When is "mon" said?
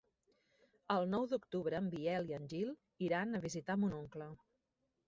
3.85-3.97